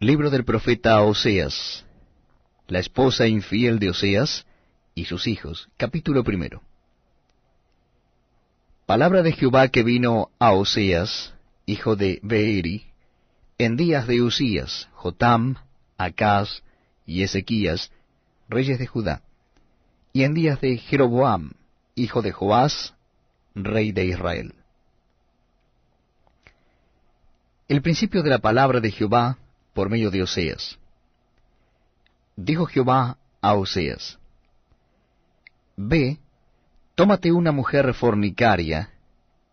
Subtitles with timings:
[0.00, 1.84] Libro del profeta Oseas.
[2.66, 4.44] La esposa infiel de Oseas
[4.94, 5.68] y sus hijos.
[5.76, 6.62] Capítulo primero.
[8.86, 11.32] Palabra de Jehová que vino a Oseas,
[11.64, 12.86] hijo de Beeri,
[13.56, 15.56] en días de Usías, Jotam,
[15.96, 16.64] Acaz
[17.06, 17.92] y Ezequías,
[18.48, 19.22] reyes de Judá,
[20.12, 21.52] y en días de Jeroboam,
[21.94, 22.94] hijo de Joás,
[23.54, 24.54] rey de Israel.
[27.68, 29.38] El principio de la palabra de Jehová
[29.74, 30.78] por medio de Oseas.
[32.36, 34.18] Dijo Jehová a Oseas,
[35.76, 36.18] Ve,
[36.94, 38.90] tómate una mujer fornicaria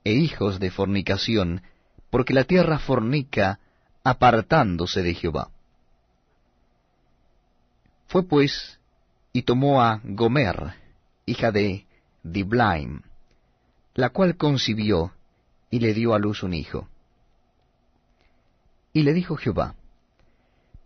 [0.03, 1.63] e hijos de fornicación,
[2.09, 3.59] porque la tierra fornica
[4.03, 5.49] apartándose de Jehová.
[8.07, 8.79] Fue pues
[9.33, 10.73] y tomó a Gomer,
[11.25, 11.85] hija de
[12.23, 13.01] Diblaim,
[13.95, 15.13] la cual concibió
[15.69, 16.87] y le dio a luz un hijo.
[18.93, 19.75] Y le dijo Jehová,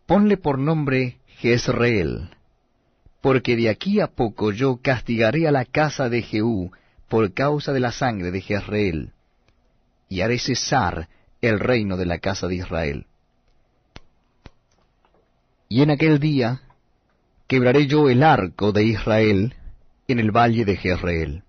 [0.06, 2.30] ponle por nombre Jezreel,
[3.22, 6.72] porque de aquí a poco yo castigaré a la casa de Jehú
[7.10, 9.14] por causa de la sangre de Jezreel,
[10.10, 11.10] y haré cesar
[11.42, 13.06] el reino de la casa de Israel.
[15.68, 16.62] Y en aquel día
[17.48, 19.56] quebraré yo el arco de Israel
[20.08, 21.44] en el valle de Jezreel.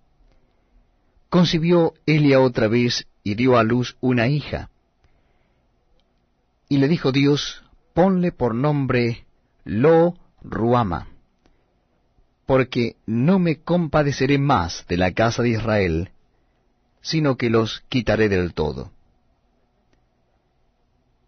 [1.29, 4.71] Concibió Elia otra vez y dio a luz una hija.
[6.69, 7.66] Y le dijo Dios,
[7.97, 9.25] ponle por nombre
[9.65, 11.09] Lo Ruama,
[12.45, 16.11] porque no me compadeceré más de la casa de Israel,
[17.01, 18.93] sino que los quitaré del todo.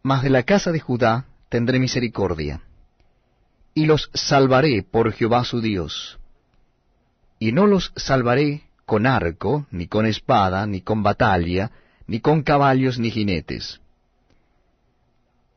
[0.02, 2.60] Mas de la casa de Judá tendré misericordia,
[3.72, 6.18] y los salvaré por Jehová su Dios.
[7.38, 11.70] Y no los salvaré con arco, ni con espada, ni con batalla,
[12.06, 13.80] ni con caballos, ni jinetes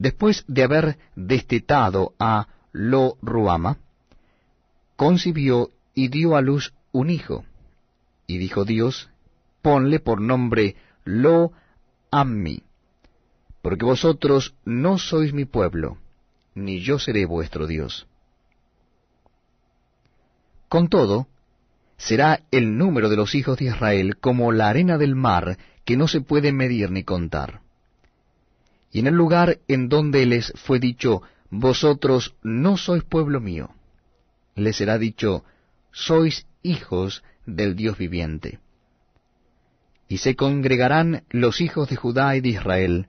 [0.01, 3.77] después de haber destetado a Lo Ruama,
[4.95, 7.45] concibió y dio a luz un hijo.
[8.25, 9.11] Y dijo Dios,
[9.61, 11.51] ponle por nombre Lo
[12.09, 12.63] Ammi,
[13.61, 15.99] porque vosotros no sois mi pueblo,
[16.55, 18.07] ni yo seré vuestro Dios.
[20.67, 21.27] Con todo,
[21.97, 26.07] será el número de los hijos de Israel como la arena del mar, que no
[26.07, 27.61] se puede medir ni contar.
[28.91, 33.69] Y en el lugar en donde les fue dicho, vosotros no sois pueblo mío,
[34.55, 35.45] les será dicho,
[35.91, 38.59] sois hijos del Dios viviente.
[40.09, 43.07] Y se congregarán los hijos de Judá y de Israel,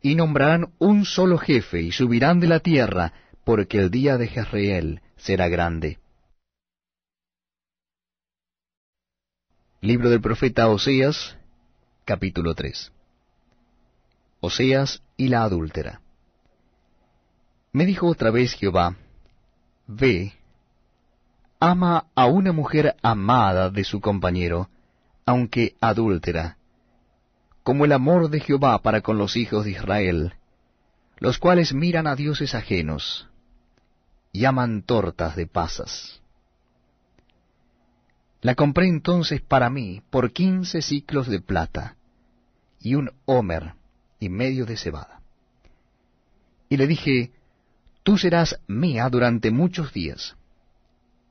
[0.00, 3.12] y nombrarán un solo jefe, y subirán de la tierra,
[3.44, 5.98] porque el día de Jezreel será grande.
[9.80, 11.36] Libro del profeta Oseas,
[12.04, 12.92] capítulo 3
[14.44, 16.00] Oseas y la adúltera.
[17.72, 18.96] Me dijo otra vez Jehová,
[19.86, 20.32] Ve,
[21.60, 24.68] ama a una mujer amada de su compañero,
[25.24, 26.56] aunque adúltera,
[27.62, 30.34] como el amor de Jehová para con los hijos de Israel,
[31.18, 33.28] los cuales miran a dioses ajenos,
[34.32, 36.20] y aman tortas de pasas.
[38.40, 41.94] La compré entonces para mí por quince ciclos de plata,
[42.80, 43.74] y un homer,
[44.22, 45.20] y medio de cebada.
[46.68, 47.32] Y le dije,
[48.02, 50.36] Tú serás mía durante muchos días.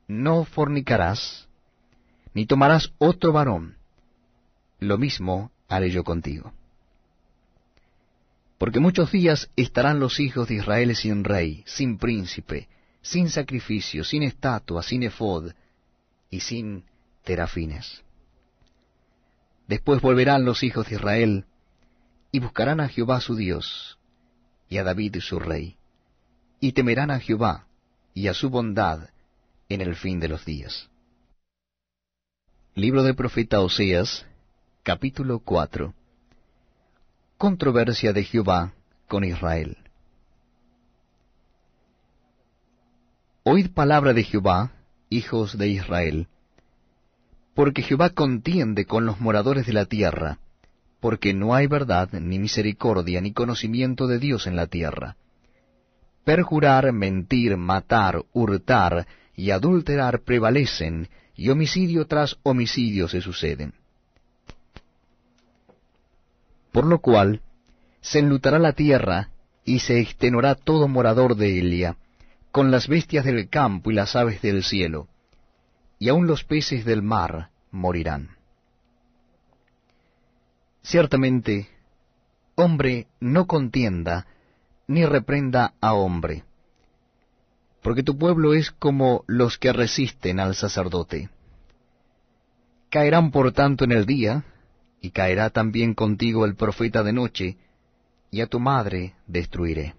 [0.08, 1.48] No fornicarás,
[2.34, 3.76] ni tomarás otro varón.
[4.78, 6.52] Lo mismo haré yo contigo.
[8.58, 12.68] Porque muchos días estarán los hijos de Israel sin rey, sin príncipe,
[13.00, 15.52] sin sacrificio, sin estatua, sin efod
[16.30, 16.84] y sin
[17.24, 18.02] terafines.
[19.66, 21.46] Después volverán los hijos de Israel
[22.32, 23.98] y buscarán a Jehová su Dios,
[24.70, 25.76] y a David su rey,
[26.60, 27.66] y temerán a Jehová
[28.14, 29.10] y a su bondad
[29.68, 30.88] en el fin de los días.
[32.74, 34.24] Libro del profeta Oseas,
[34.82, 35.92] capítulo 4
[37.36, 38.72] Controversia de Jehová
[39.08, 39.76] con Israel.
[43.42, 44.72] Oíd palabra de Jehová,
[45.10, 46.28] hijos de Israel,
[47.54, 50.38] porque Jehová contiende con los moradores de la tierra,
[51.02, 55.16] porque no hay verdad, ni misericordia, ni conocimiento de Dios en la tierra.
[56.22, 63.74] Perjurar, mentir, matar, hurtar y adulterar prevalecen, y homicidio tras homicidio se suceden.
[66.70, 67.40] Por lo cual,
[68.00, 69.30] se enlutará la tierra,
[69.64, 71.96] y se extenuará todo morador de Elia,
[72.52, 75.08] con las bestias del campo y las aves del cielo,
[75.98, 78.36] y aun los peces del mar morirán.
[80.82, 81.68] Ciertamente,
[82.56, 84.26] hombre no contienda,
[84.88, 86.44] ni reprenda a hombre,
[87.82, 91.30] porque tu pueblo es como los que resisten al sacerdote.
[92.90, 94.44] Caerán por tanto en el día,
[95.00, 97.56] y caerá también contigo el profeta de noche,
[98.30, 99.94] y a tu madre destruiré.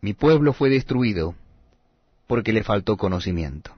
[0.00, 1.34] Mi pueblo fue destruido,
[2.26, 3.77] porque le faltó conocimiento.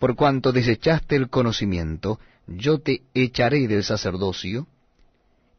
[0.00, 4.66] Por cuanto desechaste el conocimiento, yo te echaré del sacerdocio,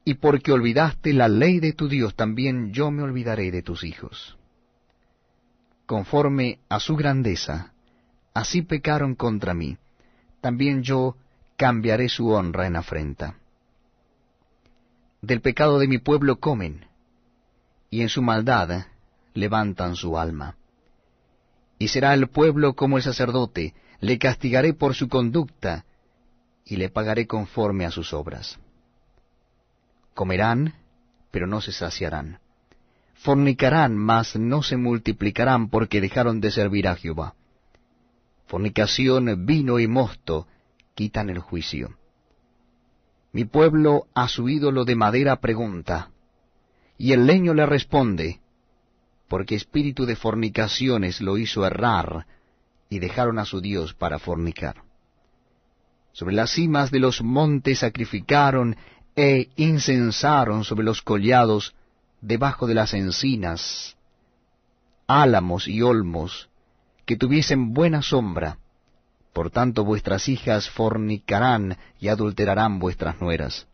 [0.03, 4.35] y porque olvidaste la ley de tu Dios, también yo me olvidaré de tus hijos.
[5.85, 7.73] Conforme a su grandeza,
[8.33, 9.77] así pecaron contra mí,
[10.41, 11.15] también yo
[11.55, 13.35] cambiaré su honra en afrenta.
[15.21, 16.87] Del pecado de mi pueblo comen,
[17.91, 18.87] y en su maldad
[19.35, 20.55] levantan su alma.
[21.77, 25.85] Y será el pueblo como el sacerdote, le castigaré por su conducta,
[26.65, 28.59] y le pagaré conforme a sus obras.
[30.13, 30.73] Comerán,
[31.29, 32.39] pero no se saciarán.
[33.13, 37.35] Fornicarán, mas no se multiplicarán porque dejaron de servir a Jehová.
[38.47, 40.47] Fornicación, vino y mosto
[40.95, 41.95] quitan el juicio.
[43.31, 46.09] Mi pueblo a su ídolo de madera pregunta,
[46.97, 48.41] y el leño le responde,
[49.27, 52.25] porque espíritu de fornicaciones lo hizo errar,
[52.91, 54.83] y dejaron a su Dios para fornicar.
[56.11, 58.75] Sobre las cimas de los montes sacrificaron
[59.15, 61.73] e incensaron sobre los collados,
[62.19, 63.95] debajo de las encinas,
[65.07, 66.49] álamos y olmos,
[67.05, 68.57] que tuviesen buena sombra.
[69.31, 73.67] Por tanto vuestras hijas fornicarán y adulterarán vuestras nueras.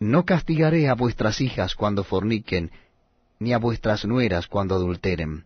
[0.00, 2.72] No castigaré a vuestras hijas cuando forniquen,
[3.38, 5.44] ni a vuestras nueras cuando adulteren,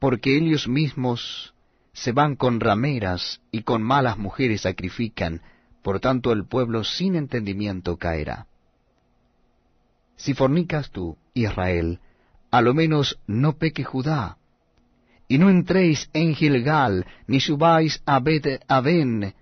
[0.00, 1.54] porque ellos mismos
[1.92, 5.42] se van con rameras y con malas mujeres sacrifican,
[5.82, 8.46] por tanto el pueblo sin entendimiento caerá.
[10.16, 12.00] Si fornicas tú, Israel,
[12.50, 14.38] a lo menos no peque Judá,
[15.28, 19.34] y no entréis en Gilgal, ni subáis a Bet Aben,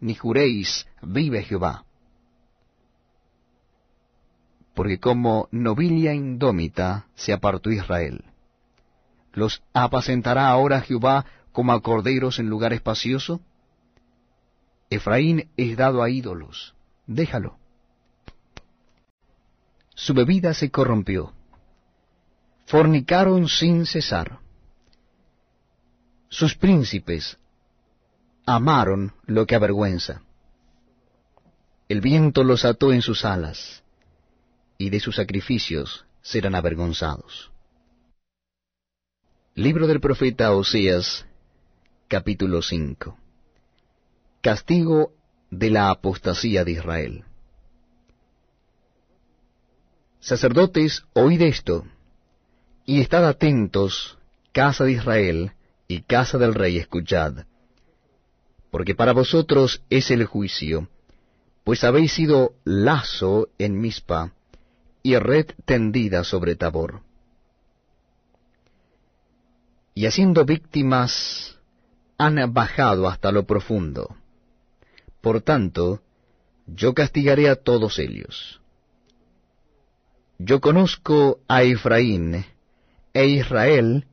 [0.00, 1.84] ni juréis, vive Jehová.
[4.74, 8.24] Porque como novilia indómita se apartó Israel.
[9.34, 13.40] ¿Los apacentará ahora Jehová como a corderos en lugar espacioso?
[14.90, 16.74] Efraín es dado a ídolos,
[17.06, 17.58] déjalo.
[19.94, 21.32] Su bebida se corrompió.
[22.66, 24.38] Fornicaron sin cesar.
[26.28, 27.38] Sus príncipes
[28.46, 30.22] amaron lo que avergüenza.
[31.88, 33.82] El viento los ató en sus alas,
[34.78, 37.53] y de sus sacrificios serán avergonzados.
[39.56, 41.26] Libro del profeta Oseas,
[42.08, 43.16] capítulo 5
[44.40, 45.12] Castigo
[45.48, 47.24] de la apostasía de Israel.
[50.18, 51.86] Sacerdotes, oíd esto,
[52.84, 54.18] y estad atentos,
[54.50, 55.52] casa de Israel
[55.86, 57.44] y casa del rey, escuchad,
[58.72, 60.88] porque para vosotros es el juicio,
[61.62, 64.32] pues habéis sido lazo en Mispa
[65.04, 67.02] y red tendida sobre Tabor.
[69.94, 71.58] Y haciendo víctimas
[72.18, 74.16] han bajado hasta lo profundo
[75.24, 76.02] por tanto,
[76.66, 78.60] yo castigaré a todos ellos.
[80.38, 82.44] Yo conozco a Efraín,
[83.14, 84.06] e Israel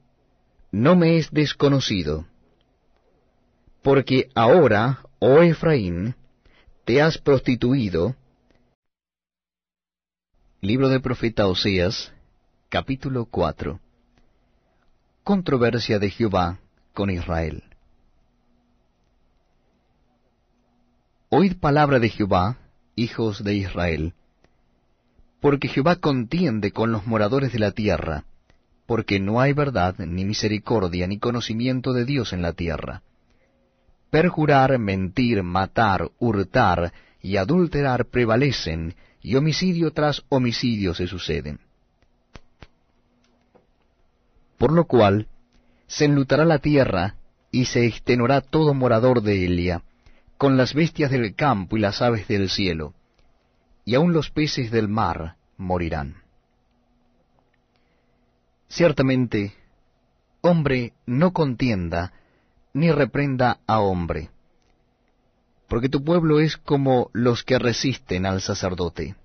[0.71, 2.25] no me es desconocido.
[3.81, 6.15] Porque ahora, oh Efraín,
[6.85, 8.15] te has prostituido.
[10.61, 12.13] Libro del profeta Oseas,
[12.69, 13.81] capítulo 4.
[15.31, 16.59] Controversia de Jehová
[16.93, 17.63] con Israel.
[21.29, 22.57] Oíd palabra de Jehová,
[22.97, 24.13] hijos de Israel,
[25.39, 28.25] porque Jehová contiende con los moradores de la tierra,
[28.85, 33.01] porque no hay verdad, ni misericordia, ni conocimiento de Dios en la tierra.
[34.09, 41.70] Perjurar, mentir, matar, hurtar y adulterar prevalecen, y homicidio tras homicidio se suceden.
[44.61, 45.27] Por lo cual,
[45.87, 47.15] se enlutará la tierra,
[47.49, 49.81] y se extenuará todo morador de Elia,
[50.37, 52.93] con las bestias del campo y las aves del cielo,
[53.85, 56.17] y aun los peces del mar morirán.
[58.67, 59.55] Ciertamente,
[60.41, 62.13] hombre no contienda
[62.71, 64.29] ni reprenda a hombre,
[65.69, 69.15] porque tu pueblo es como los que resisten al sacerdote.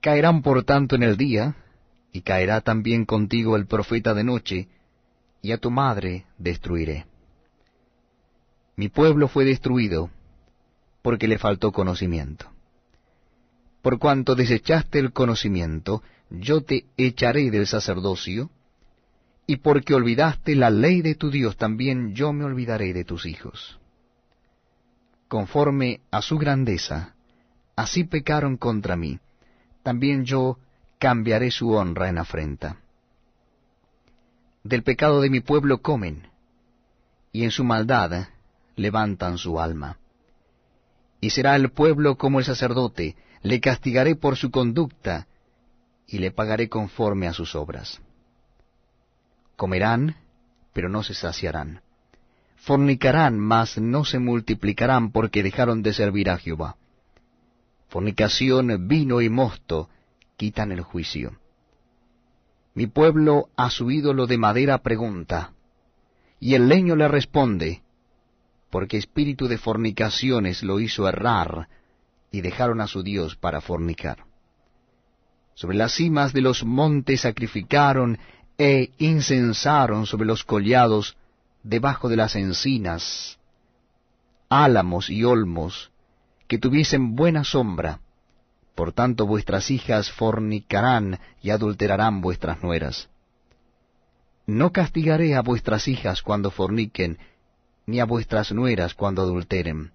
[0.00, 1.54] Caerán por tanto en el día,
[2.16, 4.68] y caerá también contigo el profeta de noche,
[5.42, 7.04] y a tu madre destruiré.
[8.74, 10.08] Mi pueblo fue destruido
[11.02, 12.46] porque le faltó conocimiento.
[13.82, 18.50] Por cuanto desechaste el conocimiento, yo te echaré del sacerdocio,
[19.46, 23.78] y porque olvidaste la ley de tu Dios, también yo me olvidaré de tus hijos.
[25.28, 27.14] Conforme a su grandeza,
[27.76, 29.18] así pecaron contra mí,
[29.82, 30.58] también yo
[30.98, 32.78] cambiaré su honra en afrenta.
[34.64, 36.28] Del pecado de mi pueblo comen,
[37.32, 38.28] y en su maldad
[38.76, 39.98] levantan su alma.
[41.20, 45.26] Y será el pueblo como el sacerdote, le castigaré por su conducta,
[46.06, 48.00] y le pagaré conforme a sus obras.
[49.56, 50.16] Comerán,
[50.72, 51.82] pero no se saciarán.
[52.56, 56.76] Fornicarán, mas no se multiplicarán porque dejaron de servir a Jehová.
[57.88, 59.88] Fornicación, vino y mosto
[60.36, 61.38] quitan el juicio.
[62.74, 65.52] Mi pueblo a su ídolo de madera pregunta,
[66.38, 67.82] y el leño le responde,
[68.70, 71.68] porque espíritu de fornicaciones lo hizo errar,
[72.30, 74.24] y dejaron a su Dios para fornicar.
[75.54, 78.18] Sobre las cimas de los montes sacrificaron
[78.58, 81.16] e incensaron sobre los collados,
[81.62, 83.38] debajo de las encinas,
[84.50, 85.90] álamos y olmos,
[86.46, 88.00] que tuviesen buena sombra,
[88.76, 93.08] por tanto vuestras hijas fornicarán y adulterarán vuestras nueras.
[94.46, 97.18] No castigaré a vuestras hijas cuando forniquen,
[97.86, 99.92] ni a vuestras nueras cuando adulteren,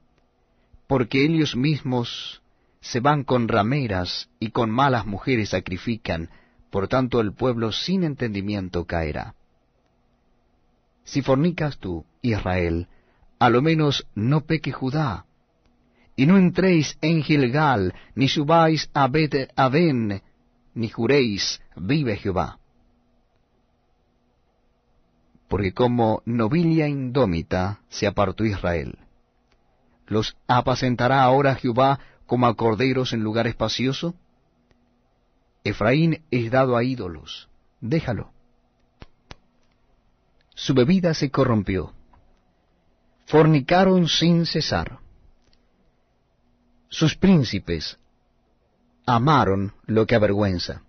[0.87, 2.41] porque ellos mismos
[2.81, 6.29] se van con rameras y con malas mujeres sacrifican,
[6.71, 9.35] por tanto el pueblo sin entendimiento caerá.
[11.03, 12.87] Si fornicas tú, Israel,
[13.37, 15.25] a lo menos no peque Judá,
[16.15, 20.21] y no entréis en Gilgal, ni subáis a Bet Aven,
[20.73, 22.59] ni juréis, vive Jehová.
[25.47, 28.97] Porque como novilla indómita se apartó Israel.
[30.07, 34.15] ¿Los apacentará ahora Jehová como a corderos en lugar espacioso?
[35.63, 37.49] Efraín es dado a ídolos,
[37.79, 38.31] déjalo.
[40.55, 41.93] Su bebida se corrompió.
[43.25, 44.99] Fornicaron sin cesar
[46.91, 47.97] sus príncipes
[49.05, 50.83] amaron lo que avergüenza.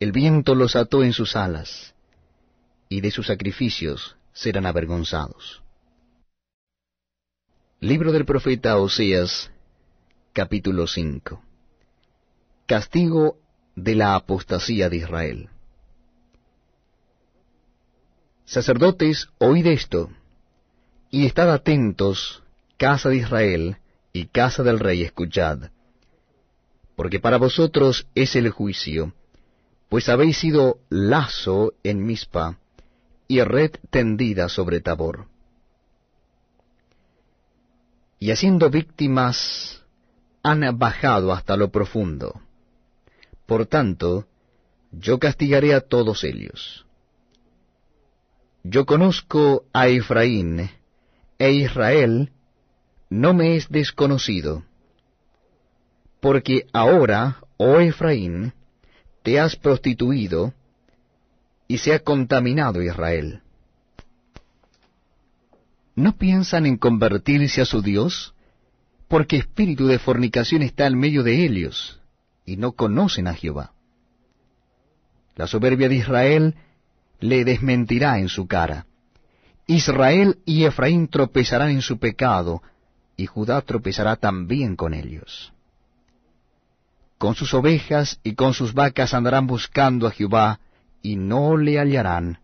[0.00, 1.94] El viento los ató en sus alas,
[2.88, 5.62] y de sus sacrificios serán avergonzados.
[7.78, 9.50] Libro del profeta Oseas,
[10.32, 11.40] capítulo 5
[12.66, 13.38] Castigo
[13.76, 15.50] de la apostasía de Israel.
[18.44, 20.10] Sacerdotes, oíd esto,
[21.10, 22.42] y estad atentos,
[22.76, 23.76] casa de Israel,
[24.12, 25.70] y casa del rey, escuchad,
[26.96, 29.14] porque para vosotros es el juicio,
[29.88, 32.58] pues habéis sido lazo en Mispa
[33.28, 35.26] y red tendida sobre Tabor.
[38.18, 39.82] Y haciendo víctimas
[40.42, 42.40] han bajado hasta lo profundo.
[43.46, 44.26] Por tanto,
[44.92, 46.86] yo castigaré a todos ellos.
[48.62, 50.70] Yo conozco a Efraín
[51.38, 52.30] e Israel
[53.12, 54.64] no me es desconocido,
[56.18, 58.54] porque ahora, oh Efraín,
[59.22, 60.54] te has prostituido,
[61.68, 63.42] y se ha contaminado Israel.
[65.94, 68.34] ¿No piensan en convertirse a su Dios?
[69.08, 72.00] Porque espíritu de fornicación está en medio de ellos,
[72.46, 73.74] y no conocen a Jehová.
[75.36, 76.54] La soberbia de Israel
[77.20, 78.86] le desmentirá en su cara.
[79.66, 82.62] Israel y Efraín tropezarán en su pecado,
[83.22, 85.52] y Judá tropezará también con ellos.
[87.18, 90.58] Con sus ovejas y con sus vacas andarán buscando a Jehová,
[91.02, 92.40] y no le hallarán,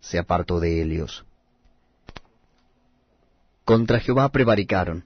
[0.00, 1.24] se apartó de ellos.
[3.64, 5.04] Contra Jehová prevaricaron,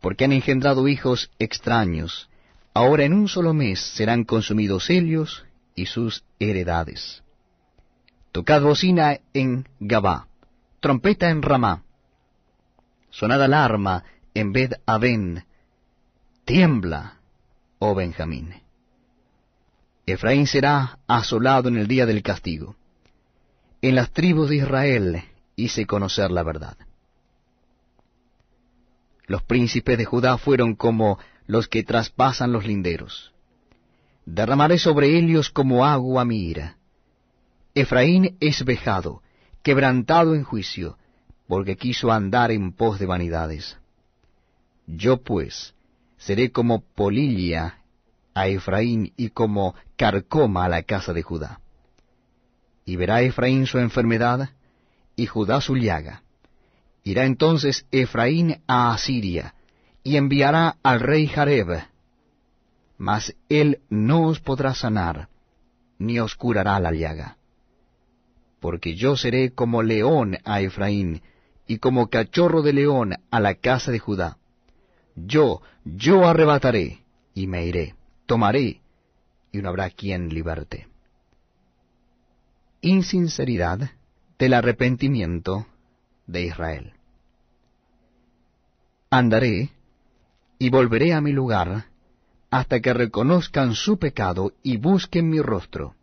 [0.00, 2.28] porque han engendrado hijos extraños,
[2.74, 7.22] ahora en un solo mes serán consumidos ellos y sus heredades.
[8.32, 10.28] Tocad bocina en Gabá,
[10.80, 11.82] trompeta en Ramá,
[13.10, 14.04] sonad alarma
[14.38, 15.44] en Bed Aben,
[16.44, 17.18] tiembla,
[17.80, 18.54] oh Benjamín.
[20.06, 22.76] Efraín será asolado en el día del castigo.
[23.82, 25.24] En las tribus de Israel
[25.56, 26.76] hice conocer la verdad.
[29.26, 31.18] Los príncipes de Judá fueron como
[31.48, 33.32] los que traspasan los linderos.
[34.24, 36.76] Derramaré sobre ellos como agua mi ira.
[37.74, 39.20] Efraín es vejado,
[39.64, 40.96] quebrantado en juicio,
[41.48, 43.76] porque quiso andar en pos de vanidades.
[44.88, 45.74] Yo pues
[46.16, 47.78] seré como polilla
[48.34, 51.60] a Efraín y como carcoma a la casa de Judá.
[52.84, 54.50] Y verá Efraín su enfermedad
[55.14, 56.22] y Judá su llaga.
[57.04, 59.54] Irá entonces Efraín a Asiria
[60.02, 61.86] y enviará al rey Jareb
[62.98, 65.28] mas él no os podrá sanar,
[65.98, 67.36] ni os curará la llaga.
[68.60, 71.22] Porque yo seré como león a Efraín,
[71.66, 74.36] y como cachorro de león a la casa de Judá.
[75.26, 77.02] Yo, yo arrebataré,
[77.34, 77.94] y me iré,
[78.26, 78.80] tomaré,
[79.52, 80.86] y no habrá quien liberte.
[82.80, 83.90] Insinceridad
[84.38, 85.66] del arrepentimiento
[86.26, 86.92] de Israel.
[89.10, 89.70] Andaré,
[90.58, 91.86] y volveré a mi lugar,
[92.50, 95.94] hasta que reconozcan su pecado y busquen mi rostro.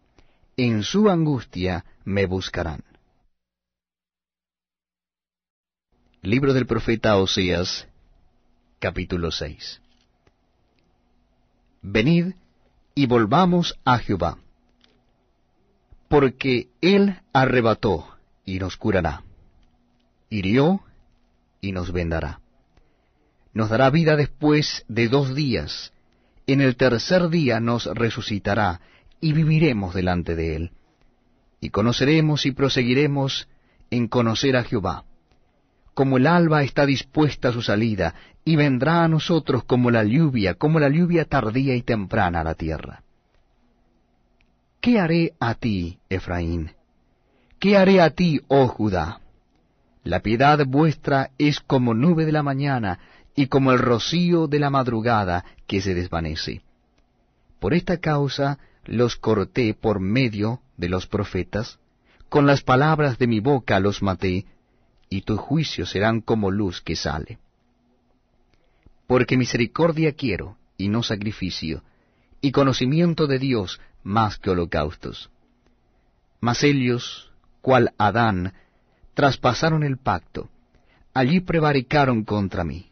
[0.57, 2.83] En su angustia me buscarán.
[6.21, 7.87] Libro del profeta Oseas,
[8.85, 9.81] capítulo 6.
[11.81, 12.35] Venid
[12.93, 14.37] y volvamos a Jehová,
[16.07, 18.07] porque él arrebató
[18.45, 19.23] y nos curará,
[20.29, 20.81] hirió
[21.61, 22.41] y nos vendará.
[23.53, 25.91] Nos dará vida después de dos días,
[26.45, 28.81] en el tercer día nos resucitará,
[29.19, 30.71] y viviremos delante de él.
[31.59, 33.47] Y conoceremos y proseguiremos
[33.89, 35.05] en conocer a Jehová.
[35.95, 40.53] Como el alba está dispuesta a su salida, y vendrá a nosotros como la lluvia,
[40.53, 43.01] como la lluvia tardía y temprana a la tierra.
[44.81, 46.73] ¿Qué haré a ti, Efraín?
[47.57, 49.21] ¿Qué haré a ti, oh Judá?
[50.03, 52.99] La piedad vuestra es como nube de la mañana,
[53.33, 56.61] y como el rocío de la madrugada que se desvanece.
[57.59, 61.79] Por esta causa los corté por medio de los profetas,
[62.29, 64.45] con las palabras de mi boca los maté,
[65.15, 67.39] y tus juicios serán como luz que sale.
[69.07, 71.83] Porque misericordia quiero, y no sacrificio,
[72.41, 75.29] y conocimiento de Dios más que holocaustos.
[76.41, 77.31] Mas ellos,
[77.61, 78.53] cual Adán,
[79.13, 80.49] traspasaron el pacto,
[81.13, 82.89] allí prevaricaron contra mí.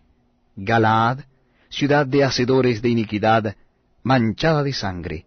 [0.56, 1.25] Galaad,
[1.70, 3.58] ciudad de hacedores de iniquidad,
[4.01, 5.25] manchada de sangre,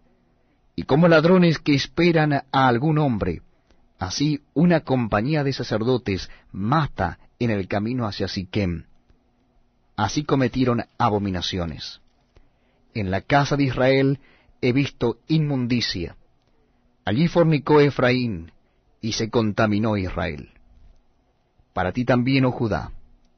[0.75, 3.43] y como ladrones que esperan a algún hombre,
[3.99, 8.85] así una compañía de sacerdotes mata en el camino hacia Siquem.
[9.95, 12.01] Así cometieron abominaciones.
[12.93, 14.19] En la casa de Israel
[14.61, 16.15] he visto inmundicia.
[17.05, 18.51] Allí fornicó Efraín,
[19.01, 20.49] y se contaminó Israel.
[21.73, 22.91] Para ti también, oh Judá,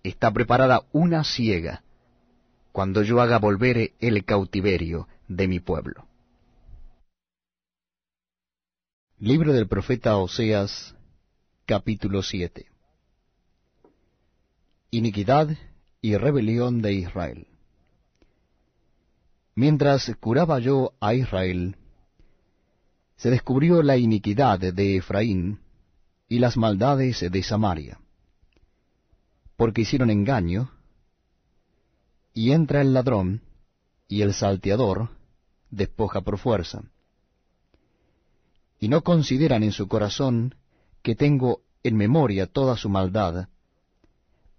[0.03, 1.83] está preparada una ciega,
[2.71, 6.08] cuando yo haga volver el cautiverio de mi pueblo.
[9.19, 10.95] Libro del profeta Oseas,
[11.65, 12.65] capítulo 7
[14.91, 15.49] Iniquidad
[16.01, 17.47] y rebelión de Israel.
[19.55, 21.75] Mientras curaba yo a Israel,
[23.17, 25.59] se descubrió la iniquidad de Efraín
[26.27, 27.99] y las maldades de Samaria
[29.59, 30.71] porque hicieron engaño,
[32.33, 33.41] y entra el ladrón,
[34.07, 35.09] y el salteador
[35.69, 36.83] despoja por fuerza.
[38.79, 40.55] Y no consideran en su corazón
[41.01, 43.47] que tengo en memoria toda su maldad.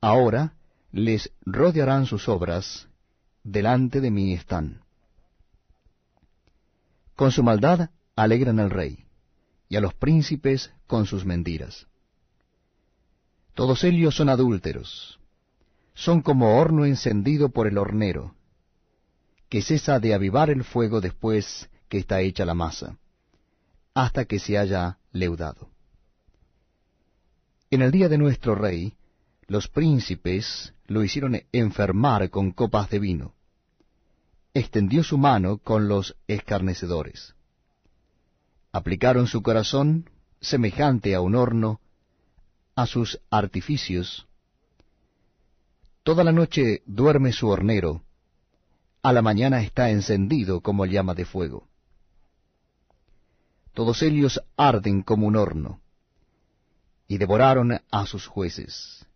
[0.01, 0.55] Ahora
[0.93, 2.89] les rodearán sus obras,
[3.45, 4.83] delante de mí están.
[7.15, 9.05] Con su maldad alegran al rey,
[9.69, 11.87] y a los príncipes con sus mentiras.
[13.55, 15.21] Todos ellos son adúlteros,
[15.95, 18.35] son como horno encendido por el hornero,
[19.49, 22.97] que cesa de avivar el fuego después que está hecha la masa,
[23.95, 25.71] hasta que se haya leudado.
[27.71, 28.95] En el día de nuestro rey,
[29.47, 33.35] los príncipes lo hicieron enfermar con copas de vino.
[34.55, 37.35] Extendió su mano con los escarnecedores.
[38.73, 41.81] Aplicaron su corazón semejante a un horno,
[42.75, 44.27] a sus artificios.
[46.03, 48.03] Toda la noche duerme su hornero,
[49.03, 51.70] a la mañana está encendido como llama de fuego.
[53.81, 55.81] Todos ellos arden como un horno,
[57.09, 59.07] y devoraron a sus jueces.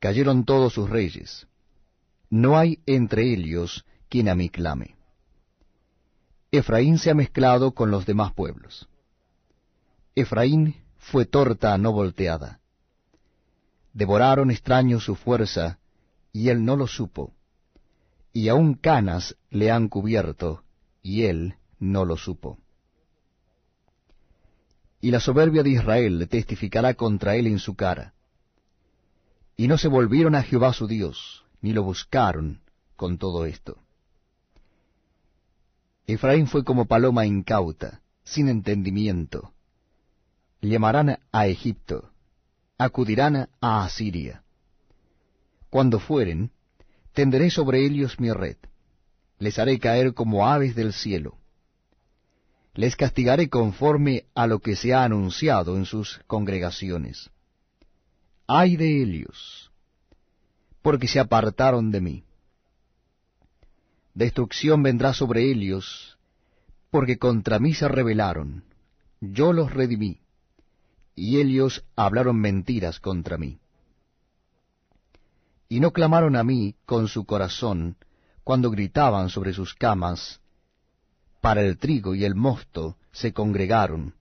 [0.00, 1.46] Cayeron todos sus reyes.
[2.28, 4.96] No hay entre ellos quien a mí clame.
[6.50, 8.86] Efraín se ha mezclado con los demás pueblos.
[10.14, 12.60] Efraín fue torta no volteada.
[13.94, 15.78] Devoraron extraños su fuerza,
[16.34, 17.32] y él no lo supo,
[18.34, 20.64] y aun canas le han cubierto,
[21.00, 22.58] y él no lo supo.
[25.02, 28.14] Y la soberbia de Israel testificará contra él en su cara.
[29.56, 32.60] Y no se volvieron a Jehová su Dios, ni lo buscaron
[32.96, 33.76] con todo esto.
[36.06, 39.52] Efraín fue como paloma incauta, sin entendimiento,
[40.60, 42.10] llamarán a Egipto,
[42.78, 44.44] acudirán a Asiria.
[45.68, 46.52] Cuando fueren,
[47.12, 48.56] tenderé sobre ellos mi red,
[49.38, 51.41] les haré caer como aves del cielo.
[52.74, 57.30] Les castigaré conforme a lo que se ha anunciado en sus congregaciones.
[58.46, 59.70] Ay de ellos,
[60.80, 62.24] porque se apartaron de mí.
[64.14, 66.18] Destrucción vendrá sobre ellos,
[66.90, 68.64] porque contra mí se rebelaron.
[69.20, 70.20] Yo los redimí,
[71.14, 73.58] y ellos hablaron mentiras contra mí.
[75.68, 77.96] Y no clamaron a mí con su corazón
[78.44, 80.41] cuando gritaban sobre sus camas,
[81.42, 84.14] para el trigo y el mosto se congregaron,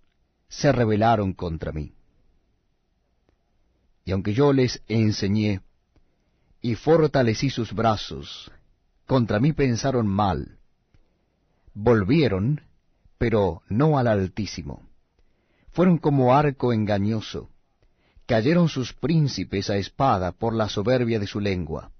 [0.49, 1.93] se rebelaron contra mí.
[4.03, 5.61] Y aunque yo les enseñé
[6.61, 8.51] y fortalecí sus brazos,
[9.05, 10.57] contra mí pensaron mal.
[11.75, 12.61] Volvieron,
[13.19, 14.89] pero no al Altísimo.
[15.69, 17.51] Fueron como arco engañoso.
[18.25, 21.91] Cayeron sus príncipes a espada por la soberbia de su lengua.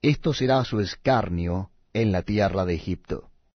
[0.00, 3.30] Esto será su escarnio en la tierra de Egipto.